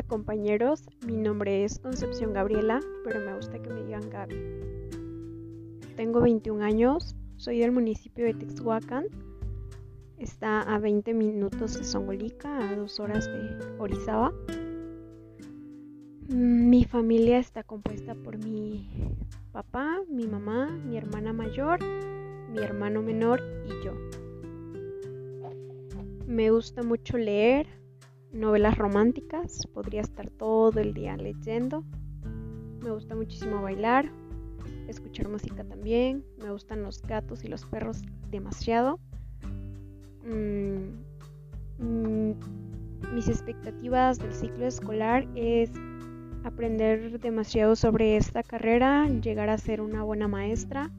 [0.00, 4.36] compañeros, mi nombre es Concepción Gabriela, pero me gusta que me digan Gaby.
[5.96, 9.04] Tengo 21 años, soy del municipio de Texhuacán,
[10.16, 14.32] está a 20 minutos de Songolica, a 2 horas de Orizaba.
[16.28, 18.88] Mi familia está compuesta por mi
[19.52, 21.80] papá, mi mamá, mi hermana mayor,
[22.50, 23.92] mi hermano menor y yo.
[26.26, 27.66] Me gusta mucho leer,
[28.32, 31.84] novelas románticas, podría estar todo el día leyendo.
[32.82, 34.10] Me gusta muchísimo bailar,
[34.88, 36.24] escuchar música también.
[36.38, 38.98] Me gustan los gatos y los perros demasiado.
[40.24, 42.32] Mm, mm,
[43.14, 45.70] mis expectativas del ciclo escolar es
[46.44, 50.90] aprender demasiado sobre esta carrera, llegar a ser una buena maestra.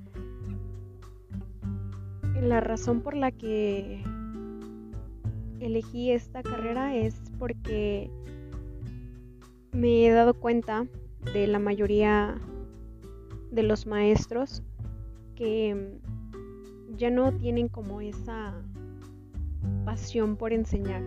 [2.41, 4.03] La razón por la que
[5.65, 8.09] elegí esta carrera es porque
[9.71, 10.85] me he dado cuenta
[11.33, 12.39] de la mayoría
[13.51, 14.61] de los maestros
[15.35, 15.99] que
[16.97, 18.53] ya no tienen como esa
[19.85, 21.01] pasión por enseñar.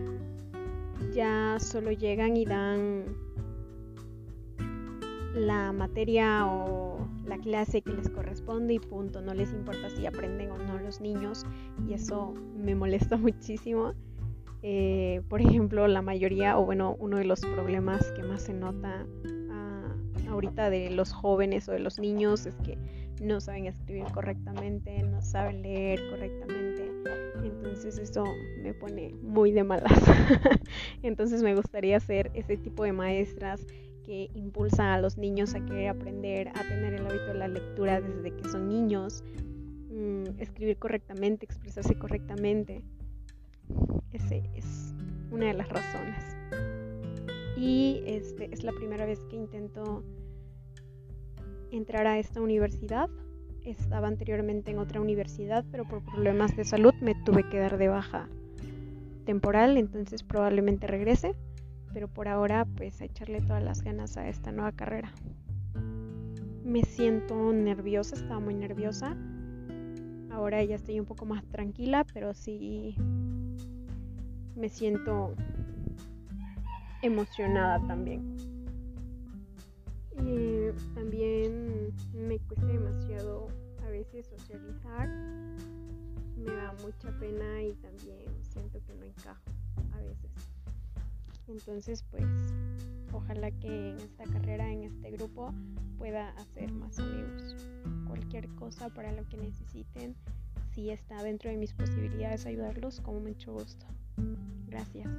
[1.13, 3.05] Ya solo llegan y dan
[5.33, 9.21] la materia o la clase que les corresponde y punto.
[9.21, 11.45] No les importa si aprenden o no los niños
[11.87, 13.93] y eso me molesta muchísimo.
[14.63, 19.05] Eh, por ejemplo, la mayoría, o bueno, uno de los problemas que más se nota
[19.51, 19.95] ah,
[20.29, 22.77] ahorita de los jóvenes o de los niños es que
[23.21, 26.91] no saben escribir correctamente, no saben leer correctamente.
[27.43, 28.23] Entonces eso
[28.61, 29.91] me pone muy de malas.
[31.03, 33.65] Entonces me gustaría ser ese tipo de maestras
[34.03, 38.01] que impulsa a los niños a querer aprender, a tener el hábito de la lectura
[38.01, 39.23] desde que son niños,
[39.89, 42.83] mm, escribir correctamente, expresarse correctamente.
[44.11, 44.93] Ese es
[45.31, 46.37] una de las razones.
[47.57, 50.03] Y este es la primera vez que intento
[51.71, 53.09] entrar a esta universidad.
[53.63, 57.87] Estaba anteriormente en otra universidad, pero por problemas de salud me tuve que dar de
[57.89, 58.29] baja
[59.25, 61.35] temporal, entonces probablemente regrese,
[61.93, 65.11] pero por ahora pues a echarle todas las ganas a esta nueva carrera.
[66.63, 69.17] Me siento nerviosa, estaba muy nerviosa.
[70.31, 72.95] Ahora ya estoy un poco más tranquila, pero sí
[74.57, 75.35] me siento
[77.01, 78.35] emocionada también.
[80.13, 83.47] Y también me cuesta demasiado
[83.85, 85.07] a veces socializar.
[86.37, 89.51] Me da mucha pena y también siento que no encajo
[89.93, 90.31] a veces.
[91.47, 92.25] Entonces, pues,
[93.13, 95.53] ojalá que en esta carrera, en este grupo,
[95.97, 97.55] pueda hacer más amigos.
[98.07, 100.15] Cualquier cosa para lo que necesiten,
[100.77, 103.87] si está dentro de mis posibilidades ayudarlos, con mucho gusto.
[104.67, 105.09] Gracias.